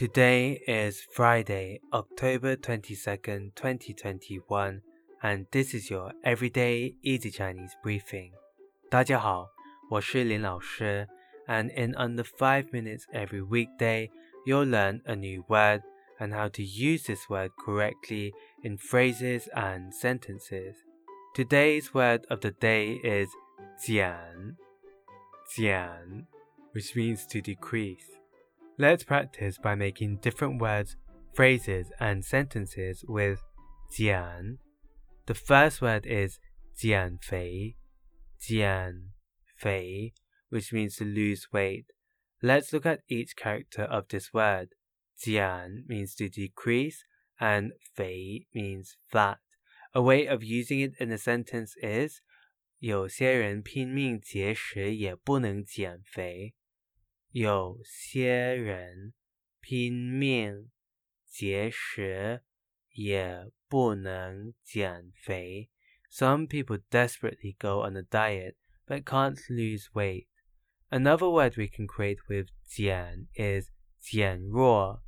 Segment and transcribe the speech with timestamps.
[0.00, 4.82] Today is Friday, October 22nd, 2021,
[5.22, 8.32] and this is your everyday easy Chinese briefing.
[8.90, 9.48] 大家好，
[9.90, 11.08] 我是林老师,
[11.46, 14.10] and in under 5 minutes every weekday,
[14.46, 15.82] you'll learn a new word
[16.18, 18.32] and how to use this word correctly
[18.62, 20.74] in phrases and sentences.
[21.34, 23.28] Today's word of the day is
[23.84, 24.56] 减,
[25.54, 26.26] 减,
[26.72, 28.18] which means to decrease.
[28.78, 30.96] Let's practice by making different words,
[31.32, 33.42] phrases, and sentences with
[33.90, 34.58] 减.
[35.26, 36.38] The first word is
[36.76, 37.76] 减肥,
[38.38, 39.12] 减
[39.56, 40.12] 肥,
[40.50, 41.86] which means to lose weight.
[42.42, 44.68] Let's look at each character of this word.
[45.18, 47.02] 减 means to decrease,
[47.40, 49.38] and 肥 means fat.
[49.94, 52.20] A way of using it in a sentence is
[52.78, 56.54] 有些人拼命节食也不能减肥。
[57.30, 59.12] 有些人
[59.60, 60.70] 拼命
[61.26, 62.42] 节食
[62.94, 65.70] 也不能减肥。
[66.10, 68.54] Some people desperately go on a diet
[68.86, 70.28] but can't lose weight.
[70.88, 75.02] Another word we can create with 减 is 减弱,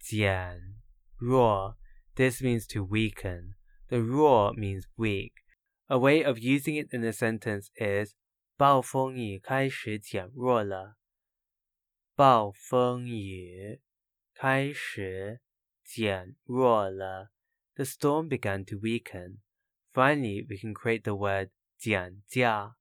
[0.00, 0.76] 减
[1.18, 1.76] 弱.
[2.14, 3.56] This means to weaken.
[3.88, 5.32] The 弱 means weak.
[5.88, 8.14] A way of using it in a sentence is
[8.56, 10.96] 暴风雨开始减弱了。
[12.20, 13.80] 暴风雨
[14.34, 15.40] 开始
[15.84, 17.30] 减弱了。
[17.74, 19.38] The storm began to weaken.
[19.92, 22.76] Finally, we can create the word 减价,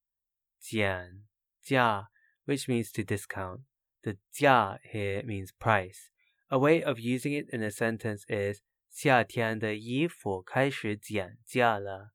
[0.60, 1.26] 减
[1.64, 2.08] 价,
[2.46, 3.62] which means to discount.
[4.04, 6.10] The 价 here means price.
[6.50, 12.14] A way of using it in a sentence is 夏天的衣服开始减价了。